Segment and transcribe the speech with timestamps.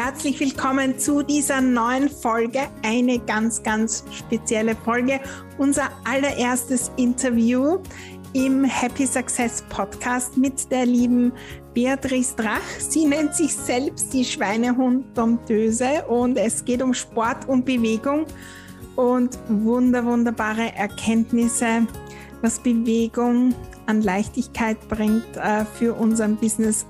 [0.00, 5.18] Herzlich willkommen zu dieser neuen Folge, eine ganz, ganz spezielle Folge,
[5.58, 7.78] unser allererstes Interview
[8.32, 11.32] im Happy Success Podcast mit der lieben
[11.74, 12.62] Beatrice Drach.
[12.78, 18.24] Sie nennt sich selbst die Schweinehund-Domptöse und es geht um Sport und Bewegung
[18.94, 21.88] und wunder, wunderbare Erkenntnisse,
[22.40, 23.52] was Bewegung
[23.86, 26.86] an Leichtigkeit bringt äh, für unseren Business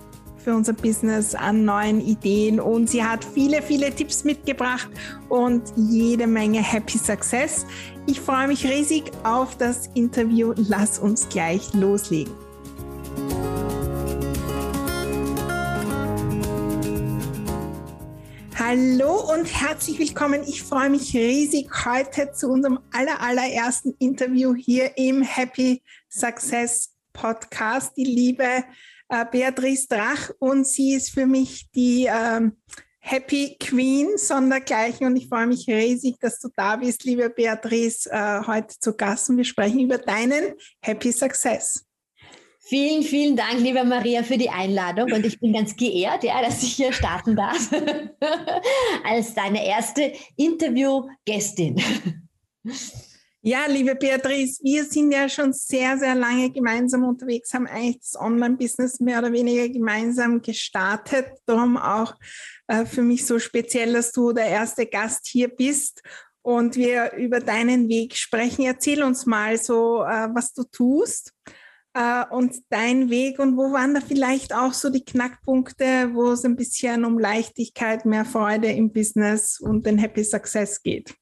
[0.48, 4.88] für unser Business an neuen Ideen und sie hat viele, viele Tipps mitgebracht
[5.28, 7.66] und jede Menge Happy Success.
[8.06, 10.54] Ich freue mich riesig auf das Interview.
[10.56, 12.32] Lass uns gleich loslegen.
[18.58, 20.44] Hallo und herzlich willkommen.
[20.46, 27.98] Ich freue mich riesig heute zu unserem aller, allerersten Interview hier im Happy Success Podcast.
[27.98, 28.64] Die liebe
[29.08, 32.56] äh, Beatrice Drach und sie ist für mich die ähm,
[33.00, 38.46] Happy Queen sondergleichen und ich freue mich riesig, dass du da bist, liebe Beatrice, äh,
[38.46, 41.84] heute zu Gast und wir sprechen über deinen Happy Success.
[42.60, 46.62] Vielen, vielen Dank, liebe Maria, für die Einladung und ich bin ganz geehrt, ja, dass
[46.62, 47.70] ich hier starten darf
[49.04, 51.82] als deine erste Interviewgästin.
[53.50, 58.20] Ja, liebe Beatrice, wir sind ja schon sehr, sehr lange gemeinsam unterwegs, haben eigentlich das
[58.20, 61.28] Online-Business mehr oder weniger gemeinsam gestartet.
[61.46, 62.14] Darum auch
[62.66, 66.02] äh, für mich so speziell, dass du der erste Gast hier bist
[66.42, 68.66] und wir über deinen Weg sprechen.
[68.66, 71.32] Erzähl uns mal so, äh, was du tust
[71.94, 76.44] äh, und dein Weg und wo waren da vielleicht auch so die Knackpunkte, wo es
[76.44, 81.14] ein bisschen um Leichtigkeit, mehr Freude im Business und den Happy Success geht.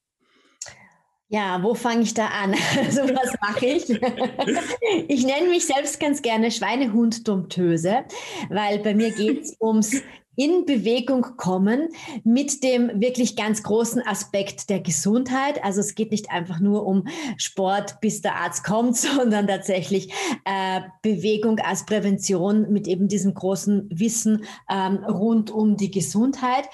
[1.28, 2.54] Ja, wo fange ich da an?
[2.90, 3.90] so also, was mache ich.
[5.08, 8.04] ich nenne mich selbst ganz gerne Schweinehund-Domptöse,
[8.48, 10.02] weil bei mir geht es ums
[10.38, 11.88] in Bewegung kommen
[12.22, 15.64] mit dem wirklich ganz großen Aspekt der Gesundheit.
[15.64, 20.12] Also es geht nicht einfach nur um Sport, bis der Arzt kommt, sondern tatsächlich
[20.44, 26.68] äh, Bewegung als Prävention mit eben diesem großen Wissen ähm, rund um die Gesundheit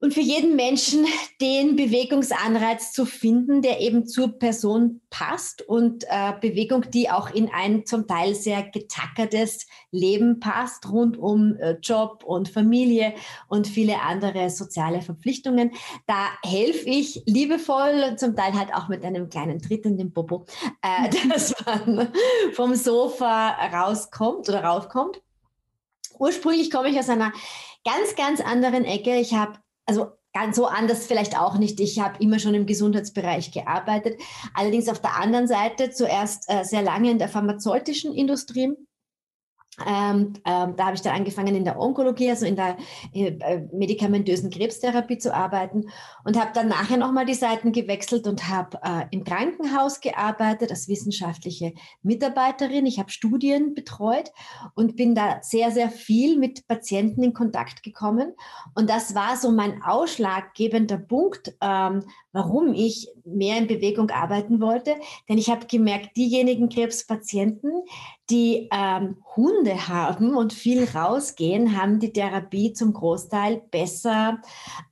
[0.00, 1.06] und für jeden Menschen
[1.40, 7.50] den Bewegungsanreiz zu finden, der eben zur Person passt und äh, Bewegung, die auch in
[7.52, 13.14] ein zum Teil sehr getackertes Leben passt, rund um äh, Job und Familie
[13.48, 15.72] und viele andere soziale Verpflichtungen.
[16.06, 20.46] Da helfe ich liebevoll, zum Teil halt auch mit einem kleinen Tritt in den Popo,
[20.82, 22.08] äh, dass man
[22.54, 25.20] vom Sofa rauskommt oder raufkommt.
[26.18, 27.32] Ursprünglich komme ich aus einer
[27.84, 29.16] ganz, ganz anderen Ecke.
[29.16, 29.54] Ich habe
[29.90, 31.80] also ganz so anders vielleicht auch nicht.
[31.80, 34.20] Ich habe immer schon im Gesundheitsbereich gearbeitet.
[34.54, 38.72] Allerdings auf der anderen Seite zuerst äh, sehr lange in der pharmazeutischen Industrie
[39.86, 42.76] ähm, ähm, da habe ich dann angefangen in der Onkologie, also in der
[43.12, 45.88] äh, medikamentösen Krebstherapie zu arbeiten
[46.24, 50.88] und habe dann nachher nochmal die Seiten gewechselt und habe äh, im Krankenhaus gearbeitet als
[50.88, 51.72] wissenschaftliche
[52.02, 52.84] Mitarbeiterin.
[52.86, 54.32] Ich habe Studien betreut
[54.74, 58.34] und bin da sehr, sehr viel mit Patienten in Kontakt gekommen.
[58.74, 64.96] Und das war so mein ausschlaggebender Punkt, ähm, warum ich mehr in Bewegung arbeiten wollte.
[65.28, 67.70] Denn ich habe gemerkt, diejenigen Krebspatienten,
[68.30, 74.40] die ähm, Hunde haben und viel rausgehen, haben die Therapie zum Großteil besser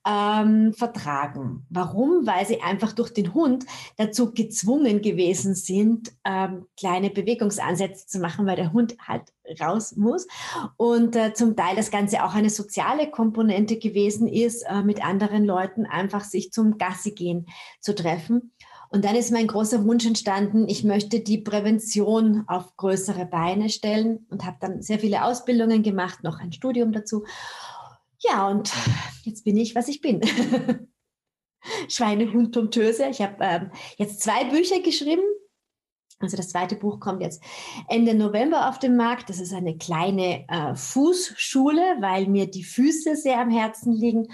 [0.07, 1.65] ähm, vertragen.
[1.69, 2.25] Warum?
[2.25, 3.65] Weil sie einfach durch den Hund
[3.97, 9.23] dazu gezwungen gewesen sind, ähm, kleine Bewegungsansätze zu machen, weil der Hund halt
[9.59, 10.27] raus muss.
[10.77, 15.45] Und äh, zum Teil das Ganze auch eine soziale Komponente gewesen ist, äh, mit anderen
[15.45, 17.47] Leuten einfach sich zum Gassi gehen
[17.79, 18.51] zu treffen.
[18.89, 24.25] Und dann ist mein großer Wunsch entstanden, ich möchte die Prävention auf größere Beine stellen
[24.29, 27.23] und habe dann sehr viele Ausbildungen gemacht, noch ein Studium dazu.
[28.19, 28.71] Ja, und
[29.23, 30.21] jetzt bin ich, was ich bin.
[31.87, 33.07] Schweinehund und Töse.
[33.11, 35.23] Ich habe ähm, jetzt zwei Bücher geschrieben.
[36.21, 37.41] Also das zweite Buch kommt jetzt
[37.87, 39.29] Ende November auf den Markt.
[39.29, 44.27] Das ist eine kleine äh, Fußschule, weil mir die Füße sehr am Herzen liegen.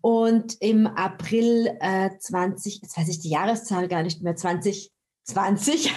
[0.00, 5.96] Und im April äh, 20, jetzt weiß ich die Jahreszahl gar nicht mehr, 2020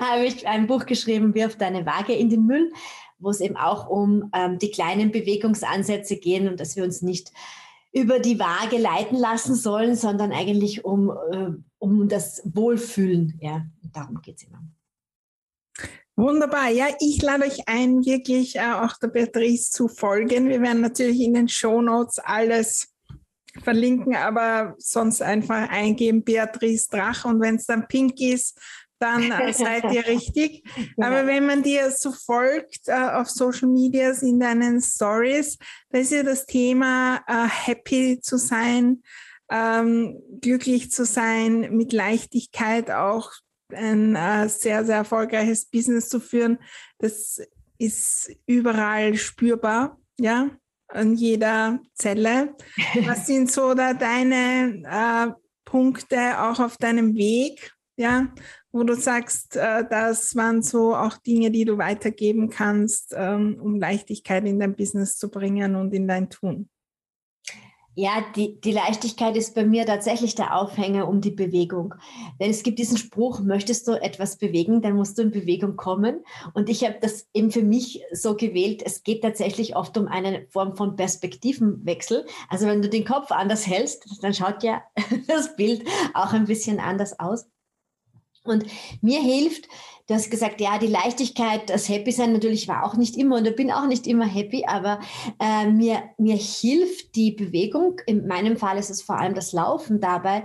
[0.00, 2.72] habe ich ein Buch geschrieben, Wirf deine Waage in den Müll,
[3.18, 7.32] wo es eben auch um ähm, die kleinen Bewegungsansätze gehen und dass wir uns nicht
[7.96, 13.38] über die Waage leiten lassen sollen, sondern eigentlich um, äh, um das Wohlfühlen.
[13.40, 14.62] Ja, darum geht es immer.
[16.14, 16.68] Wunderbar.
[16.68, 20.50] Ja, ich lade euch ein, wirklich äh, auch der Beatrice zu folgen.
[20.50, 22.92] Wir werden natürlich in den Show Notes alles
[23.62, 28.60] verlinken, aber sonst einfach eingeben Beatrice Drach und wenn es dann pink ist,
[28.98, 30.64] dann äh, seid ihr richtig.
[30.74, 31.06] Genau.
[31.06, 35.58] Aber wenn man dir so folgt äh, auf Social Media in deinen Stories,
[35.90, 39.02] da ist ja das Thema äh, happy zu sein,
[39.50, 43.32] ähm, glücklich zu sein, mit Leichtigkeit auch
[43.72, 46.58] ein äh, sehr, sehr erfolgreiches Business zu führen.
[46.98, 47.40] Das
[47.78, 50.50] ist überall spürbar, ja,
[50.88, 52.54] an jeder Zelle.
[53.04, 55.32] Was sind so da deine äh,
[55.64, 58.28] Punkte auch auf deinem Weg, ja,
[58.72, 63.76] wo du sagst, äh, das waren so auch Dinge, die du weitergeben kannst, ähm, um
[63.76, 66.68] Leichtigkeit in dein Business zu bringen und in dein Tun?
[67.98, 71.94] Ja, die, die Leichtigkeit ist bei mir tatsächlich der Aufhänger um die Bewegung.
[72.38, 76.22] Denn es gibt diesen Spruch, möchtest du etwas bewegen, dann musst du in Bewegung kommen.
[76.52, 80.46] Und ich habe das eben für mich so gewählt, es geht tatsächlich oft um eine
[80.50, 82.26] Form von Perspektivenwechsel.
[82.50, 84.82] Also wenn du den Kopf anders hältst, dann schaut ja
[85.26, 85.82] das Bild
[86.12, 87.46] auch ein bisschen anders aus.
[88.46, 88.64] Und
[89.00, 89.68] mir hilft,
[90.06, 93.46] du hast gesagt, ja, die Leichtigkeit, das Happy sein natürlich war auch nicht immer und
[93.46, 95.00] ich bin auch nicht immer happy, aber
[95.40, 100.00] äh, mir, mir hilft die Bewegung, in meinem Fall ist es vor allem das Laufen
[100.00, 100.44] dabei,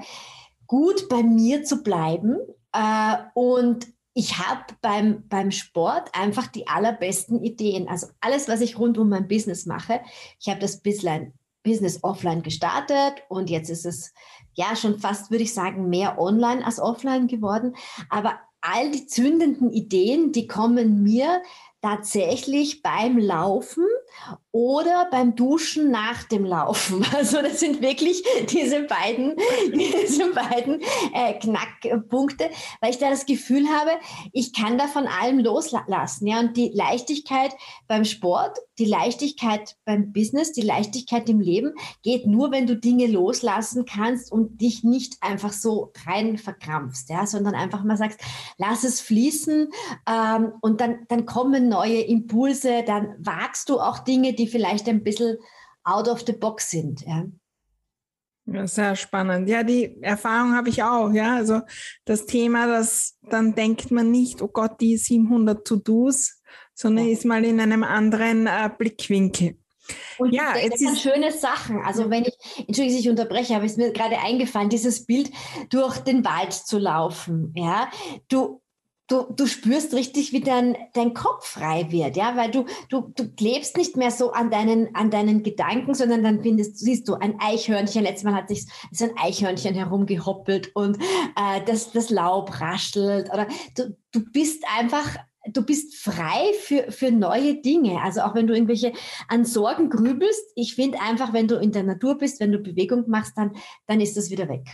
[0.68, 2.38] gut bei mir zu bleiben
[2.74, 7.88] äh, und ich habe beim, beim Sport einfach die allerbesten Ideen.
[7.88, 10.02] Also alles, was ich rund um mein Business mache.
[10.38, 11.32] Ich habe das bislang
[11.64, 14.14] Business offline gestartet und jetzt ist es
[14.54, 17.76] ja schon fast, würde ich sagen, mehr online als offline geworden.
[18.10, 21.42] Aber all die zündenden Ideen, die kommen mir
[21.82, 23.86] tatsächlich beim Laufen
[24.54, 27.06] oder beim Duschen nach dem Laufen.
[27.22, 29.36] Also das sind wirklich diese beiden,
[29.74, 30.82] diese beiden
[31.14, 32.50] äh, Knackpunkte,
[32.80, 33.92] weil ich da das Gefühl habe,
[34.32, 36.26] ich kann da von allem loslassen.
[36.26, 36.40] Ja?
[36.40, 37.54] Und die Leichtigkeit
[37.88, 43.06] beim Sport, die Leichtigkeit beim Business, die Leichtigkeit im Leben geht nur, wenn du Dinge
[43.08, 47.28] loslassen kannst und dich nicht einfach so rein verkrampfst, ja?
[47.28, 48.20] sondern einfach mal sagst,
[48.58, 49.70] lass es fließen
[50.10, 55.04] ähm, und dann, dann kommen neue Impulse, dann wagst du auch Dinge, die vielleicht ein
[55.04, 55.38] bisschen
[55.84, 57.02] out of the box sind.
[57.02, 57.26] Ja.
[58.46, 59.48] Ja, sehr spannend.
[59.48, 61.12] Ja, die Erfahrung habe ich auch.
[61.12, 61.62] Ja, also
[62.06, 66.42] das Thema, dass dann denkt man nicht, oh Gott, die 700 To-Dos,
[66.74, 67.14] sondern ja.
[67.14, 69.58] ist mal in einem anderen äh, Blickwinkel.
[70.18, 71.82] Und ja, jetzt sind schöne Sachen.
[71.84, 72.36] Also wenn ich,
[72.68, 75.32] entschuldige, ich unterbreche, aber es ist mir gerade eingefallen, dieses Bild
[75.70, 77.54] durch den Wald zu laufen.
[77.56, 77.90] Ja,
[78.28, 78.61] du
[79.12, 83.30] du, du spürst richtig, wie dein, dein Kopf frei wird, ja, weil du, du, du
[83.36, 87.36] klebst nicht mehr so an deinen, an deinen Gedanken, sondern dann findest, siehst du ein
[87.40, 93.30] Eichhörnchen, letztes Mal hat sich so ein Eichhörnchen herumgehoppelt und äh, das, das Laub raschelt
[93.32, 98.00] oder du, du bist einfach du bist frei für, für neue Dinge.
[98.04, 98.94] Also auch wenn du irgendwelche
[99.28, 103.10] an Sorgen grübelst, ich finde einfach, wenn du in der Natur bist, wenn du Bewegung
[103.10, 103.56] machst, dann,
[103.88, 104.68] dann ist das wieder weg.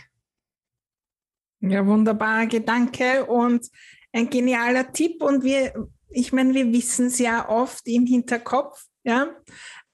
[1.60, 3.24] Ja, wunderbarer Gedanke.
[3.24, 3.70] Und
[4.12, 9.28] ein genialer Tipp und wir, ich meine, wir wissen es ja oft im Hinterkopf, ja.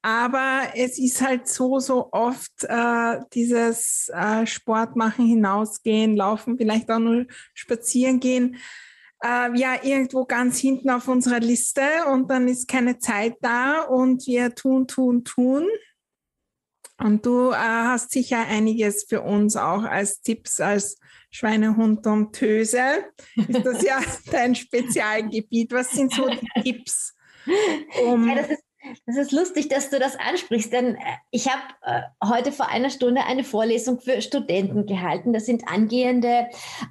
[0.02, 6.90] Aber es ist halt so, so oft äh, dieses äh, Sport machen, hinausgehen, laufen, vielleicht
[6.90, 8.59] auch nur spazieren gehen,
[9.25, 11.80] äh, ja, irgendwo ganz hinten auf unserer Liste
[12.12, 15.66] und dann ist keine Zeit da und wir tun, tun, tun.
[16.99, 20.99] Und du äh, hast sicher einiges für uns auch als Tipps, als
[21.35, 23.07] Schweinehund und Töse.
[23.35, 23.99] Ist das ja
[24.31, 25.73] dein Spezialgebiet?
[25.73, 27.12] Was sind so die Tipps?
[28.07, 28.62] Um ja, das ist
[29.07, 30.99] das ist lustig, dass du das ansprichst, denn äh,
[31.31, 35.33] ich habe äh, heute vor einer Stunde eine Vorlesung für Studenten gehalten.
[35.33, 36.49] Das sind angehende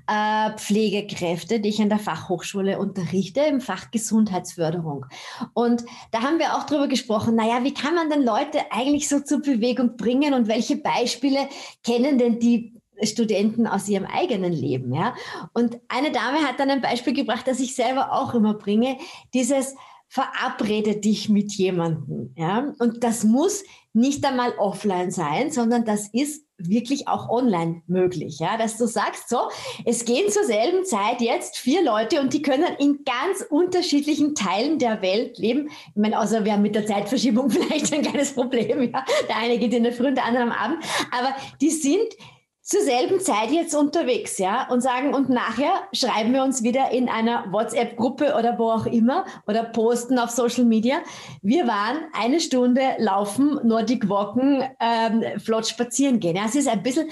[0.08, 5.06] äh, Pflegekräfte, die ich an der Fachhochschule unterrichte im Fach Gesundheitsförderung.
[5.54, 9.20] Und da haben wir auch darüber gesprochen, naja, wie kann man denn Leute eigentlich so
[9.20, 11.48] zur Bewegung bringen und welche Beispiele
[11.84, 12.74] kennen denn die
[13.06, 15.16] Studenten aus ihrem eigenen Leben, ja.
[15.54, 18.98] Und eine Dame hat dann ein Beispiel gebracht, das ich selber auch immer bringe,
[19.34, 19.76] dieses
[20.14, 22.74] verabrede dich mit jemandem, ja.
[22.78, 28.58] Und das muss nicht einmal offline sein, sondern das ist wirklich auch online möglich, ja,
[28.58, 29.38] dass du sagst, so,
[29.86, 34.80] es gehen zur selben Zeit jetzt vier Leute und die können in ganz unterschiedlichen Teilen
[34.80, 35.70] der Welt leben.
[35.70, 39.04] Ich meine, außer wir haben mit der Zeitverschiebung vielleicht ein kleines Problem, ja.
[39.28, 42.14] Der eine geht in der Früh und der andere am Abend, aber die sind
[42.64, 47.10] zur selben Zeit jetzt unterwegs, ja, und sagen, und nachher schreiben wir uns wieder in
[47.10, 51.00] einer WhatsApp-Gruppe oder wo auch immer oder posten auf Social Media.
[51.42, 56.38] Wir waren eine Stunde laufen, Nordic Walken, ähm, flott spazieren gehen.
[56.38, 57.10] Ja, es ist ein bisschen,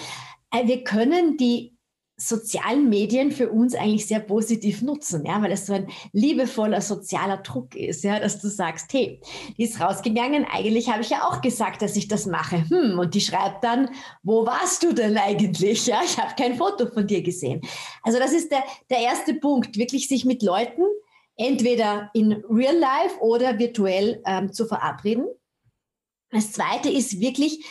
[0.51, 1.75] äh, wir können die
[2.28, 7.38] sozialen Medien für uns eigentlich sehr positiv nutzen, ja, weil es so ein liebevoller sozialer
[7.38, 9.20] Druck ist, ja, dass du sagst, hey,
[9.58, 12.70] die ist rausgegangen, eigentlich habe ich ja auch gesagt, dass ich das mache.
[12.70, 13.90] Hm, und die schreibt dann,
[14.24, 15.88] wo warst du denn eigentlich?
[15.88, 17.62] Ja, ich habe kein Foto von dir gesehen.
[18.04, 20.84] Also das ist der, der erste Punkt, wirklich sich mit Leuten
[21.38, 25.25] entweder in real life oder virtuell ähm, zu verabreden.
[26.30, 27.66] Das zweite ist wirklich,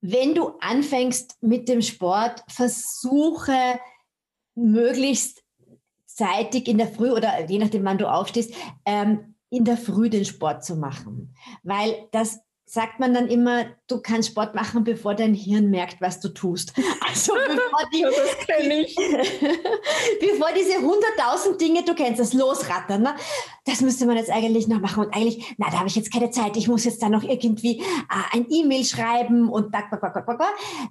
[0.00, 3.78] wenn du anfängst mit dem Sport, versuche
[4.54, 5.42] möglichst
[6.06, 8.54] zeitig in der Früh oder je nachdem, wann du aufstehst,
[8.84, 11.34] ähm, in der Früh den Sport zu machen.
[11.62, 12.40] Weil das
[12.70, 16.72] sagt man dann immer, du kannst Sport machen, bevor dein Hirn merkt, was du tust.
[17.10, 18.02] Also bevor, die,
[20.20, 23.02] bevor diese hunderttausend Dinge, du kennst das, losrattern.
[23.02, 23.16] Ne?
[23.64, 25.06] Das müsste man jetzt eigentlich noch machen.
[25.06, 26.56] Und eigentlich, na, da habe ich jetzt keine Zeit.
[26.56, 27.84] Ich muss jetzt da noch irgendwie äh,
[28.30, 29.80] ein E-Mail schreiben und da,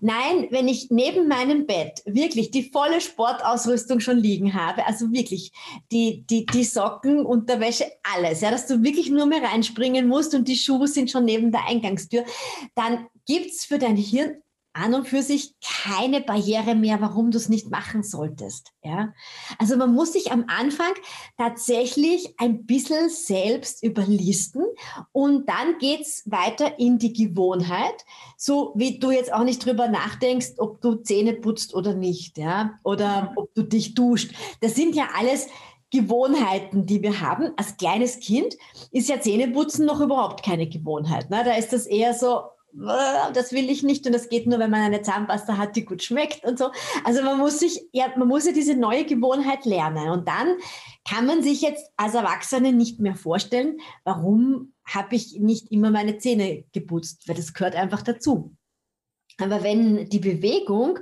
[0.02, 5.54] Nein, wenn ich neben meinem Bett wirklich die volle Sportausrüstung schon liegen habe, also wirklich
[5.94, 10.50] die, die, die Socken, Unterwäsche, alles, ja, dass du wirklich nur mehr reinspringen musst und
[10.50, 12.26] die Schuhe sind schon neben der Eingangstür,
[12.76, 14.42] dann gibt es für dein Hirn
[14.74, 18.72] an und für sich keine Barriere mehr, warum du es nicht machen solltest.
[18.84, 19.14] Ja?
[19.58, 20.94] Also man muss sich am Anfang
[21.38, 24.64] tatsächlich ein bisschen selbst überlisten
[25.12, 28.06] und dann geht es weiter in die Gewohnheit,
[28.38, 32.80] so wie du jetzt auch nicht drüber nachdenkst, ob du Zähne putzt oder nicht, ja,
[32.84, 34.34] oder ob du dich duscht.
[34.62, 35.48] Das sind ja alles
[35.91, 37.51] Gewohnheiten, die wir haben.
[37.58, 38.55] Als kleines Kind
[38.91, 41.29] ist ja Zähneputzen noch überhaupt keine Gewohnheit.
[41.29, 41.43] Ne?
[41.43, 42.43] Da ist das eher so,
[43.34, 46.03] das will ich nicht und das geht nur, wenn man eine Zahnpasta hat, die gut
[46.03, 46.72] schmeckt und so.
[47.03, 50.58] Also man muss sich, ja, man muss ja diese neue Gewohnheit lernen und dann
[51.08, 56.17] kann man sich jetzt als Erwachsene nicht mehr vorstellen, warum habe ich nicht immer meine
[56.17, 58.55] Zähne geputzt, weil das gehört einfach dazu.
[59.39, 61.00] Aber wenn die Bewegung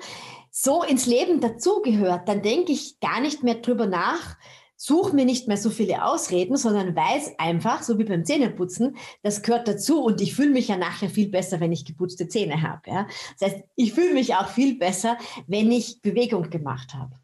[0.52, 4.38] so ins Leben dazugehört, dann denke ich gar nicht mehr drüber nach,
[4.78, 9.42] suche mir nicht mehr so viele Ausreden, sondern weiß einfach, so wie beim Zähneputzen, das
[9.42, 12.82] gehört dazu und ich fühle mich ja nachher viel besser, wenn ich geputzte Zähne habe.
[12.90, 13.08] Ja?
[13.40, 15.18] Das heißt, ich fühle mich auch viel besser,
[15.48, 17.16] wenn ich Bewegung gemacht habe.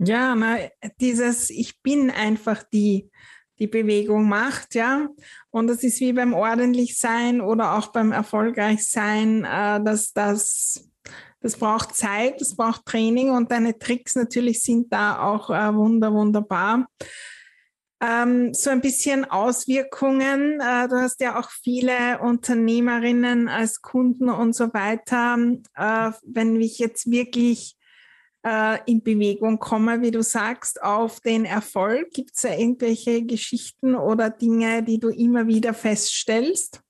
[0.00, 0.58] Ja, na,
[1.00, 3.10] dieses Ich bin einfach die,
[3.60, 5.08] die Bewegung macht, ja.
[5.50, 10.90] Und das ist wie beim ordentlich sein oder auch beim erfolgreich sein, äh, dass das
[11.44, 16.10] das braucht Zeit, das braucht Training und deine Tricks natürlich sind da auch äh, wunder,
[16.10, 16.86] wunderbar.
[18.00, 20.58] Ähm, so ein bisschen Auswirkungen.
[20.58, 25.36] Äh, du hast ja auch viele Unternehmerinnen als Kunden und so weiter.
[25.76, 27.76] Äh, wenn ich jetzt wirklich
[28.42, 33.94] äh, in Bewegung komme, wie du sagst, auf den Erfolg, gibt es da irgendwelche Geschichten
[33.94, 36.80] oder Dinge, die du immer wieder feststellst?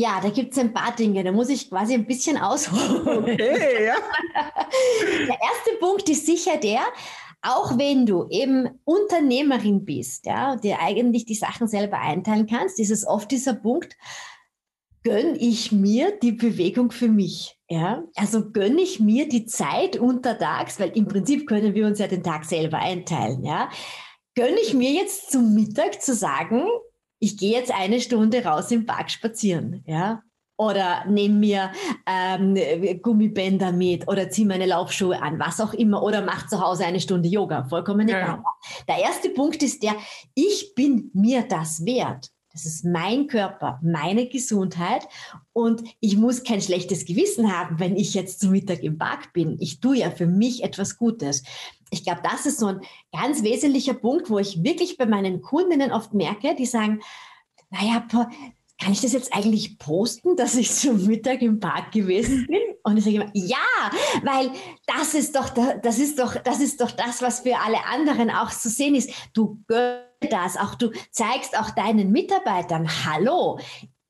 [0.00, 3.06] Ja, da gibt es ein paar Dinge, da muss ich quasi ein bisschen ausholen.
[3.06, 3.94] Okay, ja.
[5.26, 6.80] der erste Punkt ist sicher der,
[7.42, 12.90] auch wenn du eben Unternehmerin bist, ja, dir eigentlich die Sachen selber einteilen kannst, ist
[12.90, 13.94] es oft dieser Punkt,
[15.02, 17.58] gönne ich mir die Bewegung für mich.
[17.68, 22.06] Ja, also gönne ich mir die Zeit untertags, weil im Prinzip können wir uns ja
[22.06, 23.44] den Tag selber einteilen.
[23.44, 23.68] Ja,
[24.34, 26.62] gönne ich mir jetzt zum Mittag zu sagen,
[27.20, 30.22] ich gehe jetzt eine Stunde raus im Park spazieren, ja,
[30.60, 31.72] oder nehme mir
[32.06, 32.54] ähm,
[33.00, 37.00] Gummibänder mit oder ziehe meine Laufschuhe an, was auch immer, oder mache zu Hause eine
[37.00, 38.42] Stunde Yoga, vollkommen egal.
[38.42, 38.44] Ja.
[38.86, 39.94] Der erste Punkt ist der,
[40.34, 42.28] ich bin mir das wert.
[42.64, 45.08] Das ist mein Körper, meine Gesundheit
[45.52, 49.56] und ich muss kein schlechtes Gewissen haben, wenn ich jetzt zum Mittag im Park bin.
[49.60, 51.42] Ich tue ja für mich etwas Gutes.
[51.90, 52.80] Ich glaube, das ist so ein
[53.12, 57.00] ganz wesentlicher Punkt, wo ich wirklich bei meinen Kundinnen oft merke, die sagen,
[57.70, 62.60] naja, kann ich das jetzt eigentlich posten, dass ich zum Mittag im Park gewesen bin?
[62.82, 63.56] Und ich sage immer, ja,
[64.22, 64.50] weil
[64.86, 68.50] das ist doch, das ist doch, das ist doch das, was für alle anderen auch
[68.50, 69.10] zu sehen ist.
[69.32, 73.58] Du gönnst das, auch du zeigst auch deinen Mitarbeitern, hallo,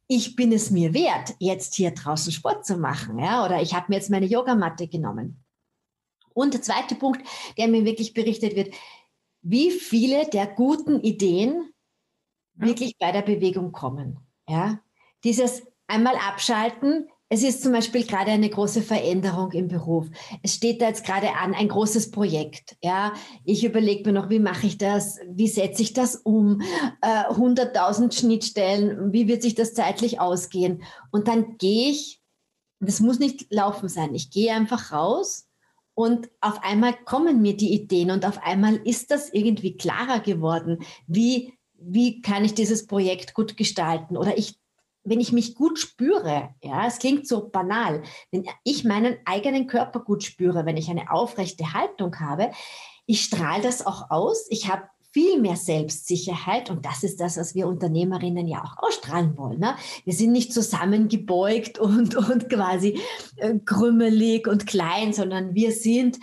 [0.09, 3.87] ich bin es mir wert, jetzt hier draußen Sport zu machen, ja, oder ich habe
[3.89, 5.45] mir jetzt meine Yogamatte genommen.
[6.35, 7.27] Und der zweite Punkt,
[7.59, 8.75] der mir wirklich berichtet wird,
[9.43, 11.73] wie viele der guten Ideen
[12.55, 14.19] wirklich bei der Bewegung kommen.
[14.49, 14.81] Ja,
[15.25, 20.09] dieses einmal abschalten, es ist zum Beispiel gerade eine große Veränderung im Beruf.
[20.43, 22.77] Es steht da jetzt gerade an, ein großes Projekt.
[22.83, 25.21] Ja, ich überlege mir noch, wie mache ich das?
[25.29, 26.61] Wie setze ich das um?
[27.01, 29.13] Äh, 100.000 Schnittstellen.
[29.13, 30.83] Wie wird sich das zeitlich ausgehen?
[31.13, 32.21] Und dann gehe ich,
[32.81, 34.13] das muss nicht laufen sein.
[34.13, 35.47] Ich gehe einfach raus
[35.95, 40.79] und auf einmal kommen mir die Ideen und auf einmal ist das irgendwie klarer geworden.
[41.07, 44.17] Wie, wie kann ich dieses Projekt gut gestalten?
[44.17, 44.60] Oder ich
[45.05, 50.01] wenn ich mich gut spüre, ja, es klingt so banal, wenn ich meinen eigenen Körper
[50.01, 52.51] gut spüre, wenn ich eine aufrechte Haltung habe,
[53.07, 54.47] ich strahle das auch aus.
[54.51, 59.37] Ich habe viel mehr Selbstsicherheit und das ist das, was wir Unternehmerinnen ja auch ausstrahlen
[59.37, 59.59] wollen.
[59.59, 59.75] Ne?
[60.05, 63.01] Wir sind nicht zusammengebeugt und, und quasi
[63.37, 66.19] äh, krümmelig und klein, sondern wir sind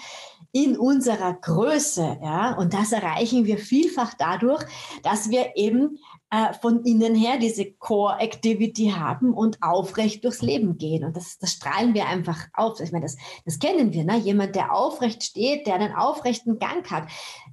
[0.54, 4.64] in unserer Größe, ja, und das erreichen wir vielfach dadurch,
[5.04, 10.78] dass wir eben äh, von innen her diese Core Activity haben und aufrecht durchs Leben
[10.78, 11.06] gehen.
[11.06, 12.82] Und das, das strahlen wir einfach auf.
[12.82, 13.16] Ich meine, das,
[13.46, 14.18] das kennen wir, ne?
[14.18, 17.08] Jemand, der aufrecht steht, der einen aufrechten Gang hat,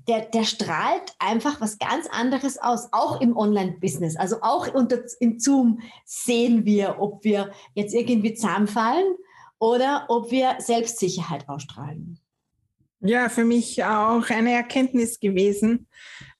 [0.08, 4.16] der, der strahlt einfach was ganz anderes aus, auch im Online-Business.
[4.16, 9.14] Also auch unter, im Zoom sehen wir, ob wir jetzt irgendwie zusammenfallen
[9.60, 12.18] oder ob wir Selbstsicherheit ausstrahlen.
[13.00, 15.86] Ja, für mich auch eine Erkenntnis gewesen,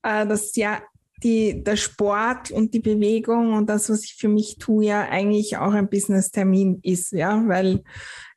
[0.03, 0.81] äh, dass ja
[1.23, 5.57] die, der Sport und die Bewegung und das, was ich für mich tue, ja eigentlich
[5.57, 7.83] auch ein Business-Termin ist, ja, weil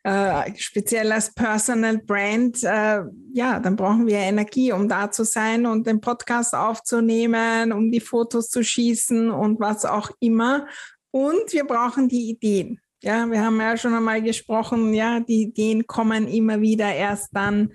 [0.03, 3.01] äh, speziell als Personal Brand, äh,
[3.33, 7.99] ja, dann brauchen wir Energie, um da zu sein und den Podcast aufzunehmen, um die
[7.99, 10.65] Fotos zu schießen und was auch immer.
[11.11, 12.79] Und wir brauchen die Ideen.
[13.03, 17.73] Ja, wir haben ja schon einmal gesprochen, ja, die Ideen kommen immer wieder erst dann,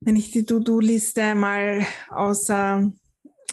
[0.00, 2.92] wenn ich die To-Do-Liste mal außer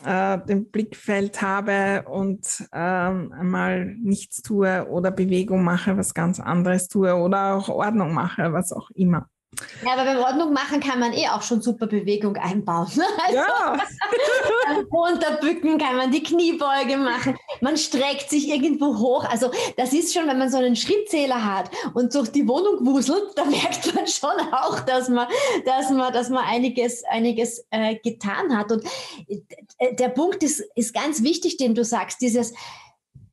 [0.06, 6.88] äh, dem Blickfeld habe und ähm, einmal nichts tue oder Bewegung mache, was ganz anderes
[6.88, 9.30] tue oder auch Ordnung mache, was auch immer.
[9.84, 12.88] Ja, aber beim Ordnung machen kann man eh auch schon super Bewegung einbauen.
[13.28, 13.78] Also, ja.
[14.90, 17.36] Unterbücken kann man die Kniebeuge machen.
[17.62, 19.26] Man streckt sich irgendwo hoch.
[19.26, 23.32] Also das ist schon, wenn man so einen Schrittzähler hat und durch die Wohnung wuselt,
[23.36, 25.28] da merkt man schon auch, dass man,
[25.66, 28.72] dass man, dass man einiges, einiges äh, getan hat.
[28.72, 28.84] Und
[29.28, 32.54] äh, der Punkt ist, ist ganz wichtig, den du sagst, dieses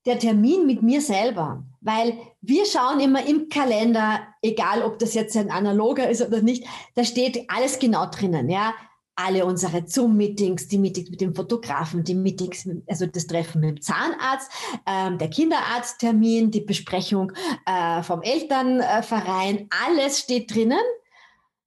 [0.06, 5.36] der Termin mit mir selber, weil wir schauen immer im Kalender, egal ob das jetzt
[5.36, 6.64] ein analoger ist oder nicht,
[6.94, 8.74] da steht alles genau drinnen, ja.
[9.16, 13.80] Alle unsere Zoom-Meetings, die Meetings mit dem Fotografen, die Meetings, also das Treffen mit dem
[13.80, 14.50] Zahnarzt,
[14.86, 17.30] ähm, der Kinderarzttermin, die Besprechung
[17.64, 20.80] äh, vom Elternverein, alles steht drinnen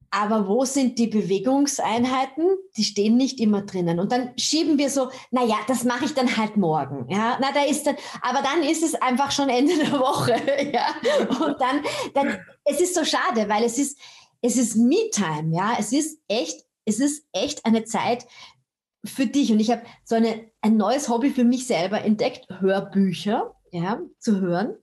[0.10, 2.58] aber wo sind die Bewegungseinheiten?
[2.78, 4.00] Die stehen nicht immer drinnen.
[4.00, 7.10] Und dann schieben wir so, na ja, das mache ich dann halt morgen.
[7.10, 10.36] Ja, na, da ist dann, aber dann ist es einfach schon Ende der Woche.
[10.74, 10.96] Ja,
[11.46, 11.82] und dann,
[12.14, 13.98] dann, es ist so schade, weil es ist,
[14.42, 15.56] es ist Me-Time.
[15.56, 18.28] Ja, es ist echt, es ist echt eine Zeit
[19.06, 19.52] für dich.
[19.52, 24.40] Und ich habe so eine, ein neues Hobby für mich selber entdeckt, Hörbücher, ja, zu
[24.40, 24.78] hören.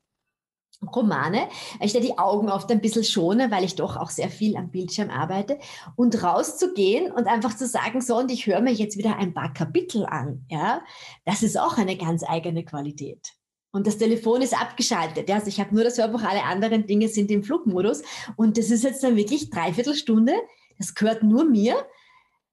[0.83, 4.29] Romane, weil ich da die Augen oft ein bisschen schone, weil ich doch auch sehr
[4.29, 5.59] viel am Bildschirm arbeite
[5.97, 9.53] und rauszugehen und einfach zu sagen, so, und ich höre mir jetzt wieder ein paar
[9.53, 10.83] Kapitel an, ja,
[11.25, 13.35] das ist auch eine ganz eigene Qualität.
[13.75, 15.29] Und das Telefon ist abgeschaltet.
[15.29, 18.03] Also ich habe nur das Hörbuch, alle anderen Dinge sind im Flugmodus.
[18.37, 20.33] Und das ist jetzt dann wirklich dreiviertel Stunde.
[20.79, 21.85] Das gehört nur mir,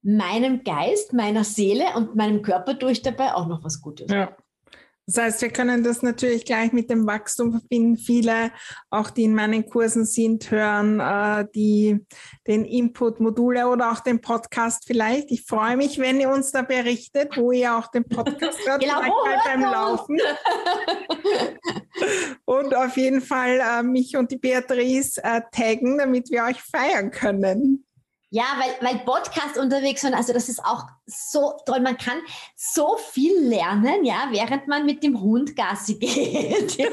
[0.02, 4.12] meinem Geist, meiner Seele und meinem Körper durch dabei auch noch was Gutes.
[4.12, 4.36] Ja.
[5.08, 7.98] Das heißt, wir können das natürlich gleich mit dem Wachstum verbinden.
[7.98, 8.52] Viele,
[8.90, 12.06] auch die in meinen Kursen sind, hören äh, die,
[12.48, 15.32] den Input-Module oder auch den Podcast vielleicht.
[15.32, 19.02] Ich freue mich, wenn ihr uns da berichtet, wo ihr auch den Podcast hört, genau,
[19.02, 20.18] vielleicht mal beim Laufen.
[22.46, 27.12] und auf jeden Fall äh, mich und die Beatrice äh, taggen, damit wir euch feiern
[27.12, 27.86] können.
[28.34, 31.82] Ja, weil, weil Podcast unterwegs sind, also das ist auch so toll.
[31.82, 32.18] Man kann
[32.56, 36.78] so viel lernen, ja, während man mit dem Hund Gassi geht.
[36.78, 36.90] Ja.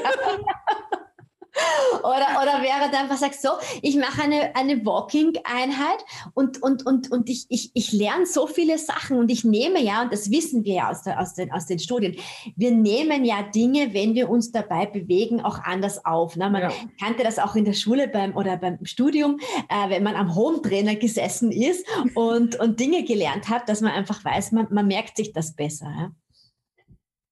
[1.99, 3.49] Oder, oder wäre dann einfach sagst, so,
[3.81, 8.77] ich mache eine, eine Walking-Einheit und, und, und, und ich, ich, ich lerne so viele
[8.77, 11.65] Sachen und ich nehme ja, und das wissen wir ja aus, der, aus, den, aus
[11.65, 12.15] den Studien,
[12.55, 16.35] wir nehmen ja Dinge, wenn wir uns dabei bewegen, auch anders auf.
[16.35, 16.49] Ne?
[16.49, 16.71] Man ja.
[17.01, 20.95] kannte das auch in der Schule beim, oder beim Studium, äh, wenn man am Home-Trainer
[20.95, 25.33] gesessen ist und, und Dinge gelernt hat, dass man einfach weiß, man, man merkt sich
[25.33, 25.87] das besser.
[25.87, 26.11] Ja?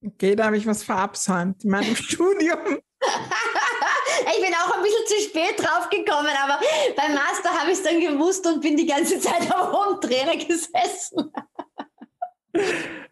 [0.06, 2.80] Okay, da habe ich was verabsäumt in meinem Studium.
[4.20, 6.60] Ich bin auch ein bisschen zu spät drauf gekommen, aber
[6.96, 10.36] beim Master habe ich es dann gewusst und bin die ganze Zeit am Home Trainer
[10.36, 11.32] gesessen.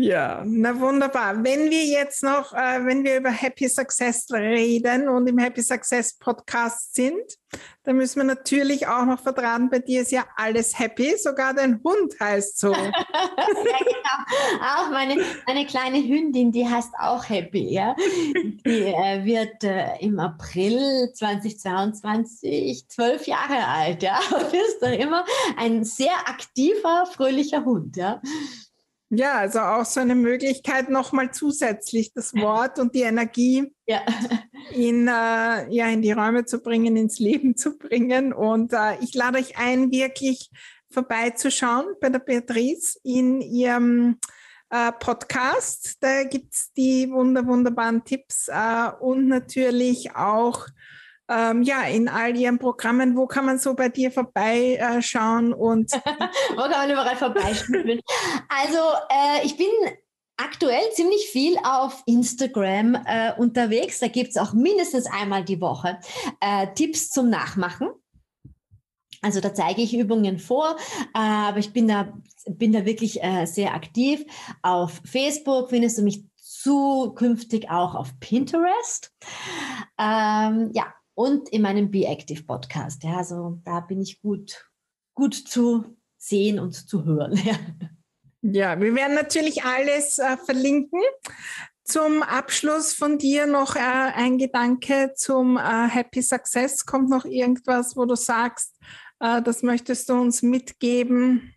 [0.00, 1.42] Ja, na wunderbar.
[1.42, 6.16] Wenn wir jetzt noch, äh, wenn wir über Happy Success reden und im Happy Success
[6.16, 7.36] Podcast sind,
[7.82, 11.82] dann müssen wir natürlich auch noch vertraten, bei dir ist ja alles happy, sogar dein
[11.82, 12.72] Hund heißt so.
[12.74, 14.62] ja, genau.
[14.62, 17.96] Auch meine, meine kleine Hündin, die heißt auch happy, ja.
[17.96, 24.20] Die äh, wird äh, im April 2022 zwölf Jahre alt, ja.
[24.32, 25.24] Und ist doch immer
[25.56, 28.22] ein sehr aktiver, fröhlicher Hund, ja.
[29.10, 34.02] Ja, also auch so eine Möglichkeit, nochmal zusätzlich das Wort und die Energie ja.
[34.72, 38.32] in, äh, ja, in die Räume zu bringen, ins Leben zu bringen.
[38.32, 40.50] Und äh, ich lade euch ein, wirklich
[40.90, 44.18] vorbeizuschauen bei der Beatrice in ihrem
[44.70, 45.96] äh, Podcast.
[46.00, 50.66] Da gibt's die wunder, wunderbaren Tipps äh, und natürlich auch
[51.28, 55.92] ähm, ja, in all ihren Programmen, wo kann man so bei dir vorbeischauen und
[56.56, 58.00] wo kann man überall vorbeispielen?
[58.48, 58.78] also
[59.10, 59.68] äh, ich bin
[60.38, 63.98] aktuell ziemlich viel auf Instagram äh, unterwegs.
[63.98, 65.98] Da gibt es auch mindestens einmal die Woche
[66.40, 67.90] äh, Tipps zum Nachmachen.
[69.20, 70.76] Also da zeige ich Übungen vor,
[71.14, 72.12] äh, aber ich bin da,
[72.46, 74.24] bin da wirklich äh, sehr aktiv.
[74.62, 79.12] Auf Facebook findest du mich zukünftig auch auf Pinterest.
[79.98, 83.02] Ähm, ja, und in meinem Be Active Podcast.
[83.02, 84.70] Ja, also da bin ich gut,
[85.14, 87.36] gut zu sehen und zu hören.
[88.40, 91.00] Ja, ja wir werden natürlich alles äh, verlinken.
[91.82, 96.86] Zum Abschluss von dir noch äh, ein Gedanke zum äh, Happy Success.
[96.86, 98.76] Kommt noch irgendwas, wo du sagst,
[99.18, 101.52] äh, das möchtest du uns mitgeben?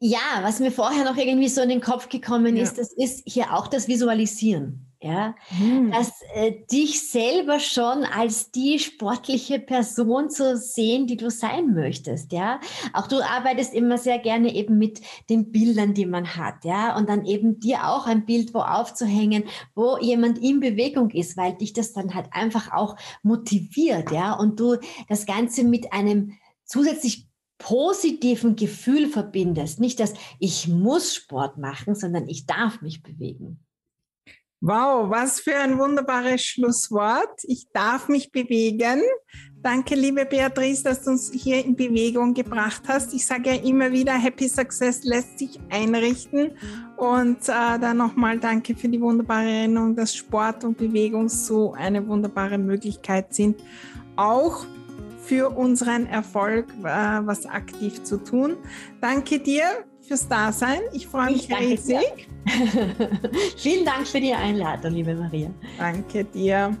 [0.00, 2.64] Ja, was mir vorher noch irgendwie so in den Kopf gekommen ja.
[2.64, 5.92] ist, das ist hier auch das Visualisieren ja, hm.
[5.92, 12.32] dass äh, dich selber schon als die sportliche Person zu sehen, die du sein möchtest,
[12.32, 12.60] ja.
[12.92, 17.08] Auch du arbeitest immer sehr gerne eben mit den Bildern, die man hat, ja, und
[17.08, 19.44] dann eben dir auch ein Bild wo aufzuhängen,
[19.76, 24.58] wo jemand in Bewegung ist, weil dich das dann halt einfach auch motiviert, ja, und
[24.58, 26.32] du das Ganze mit einem
[26.64, 29.80] zusätzlich positiven Gefühl verbindest.
[29.80, 33.60] Nicht, dass ich muss Sport machen, sondern ich darf mich bewegen.
[34.60, 37.44] Wow, was für ein wunderbares Schlusswort.
[37.44, 39.02] Ich darf mich bewegen.
[39.62, 43.14] Danke, liebe Beatrice, dass du uns hier in Bewegung gebracht hast.
[43.14, 46.52] Ich sage ja immer wieder, Happy Success lässt sich einrichten.
[46.96, 52.04] Und äh, dann nochmal danke für die wunderbare Erinnerung, dass Sport und Bewegung so eine
[52.08, 53.62] wunderbare Möglichkeit sind,
[54.16, 54.66] auch
[55.22, 58.56] für unseren Erfolg äh, was aktiv zu tun.
[59.00, 60.80] Danke dir fürs Dasein.
[60.92, 62.28] Ich freue mich riesig.
[63.56, 65.50] Vielen Dank für die Einladung, liebe Maria.
[65.76, 66.76] Danke dir.